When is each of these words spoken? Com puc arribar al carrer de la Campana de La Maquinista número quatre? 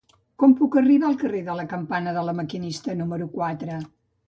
Com 0.43 0.53
puc 0.61 0.77
arribar 0.81 1.07
al 1.09 1.19
carrer 1.25 1.41
de 1.51 1.57
la 1.59 1.67
Campana 1.75 2.15
de 2.17 2.25
La 2.31 2.35
Maquinista 2.41 2.99
número 3.05 3.31
quatre? 3.39 3.81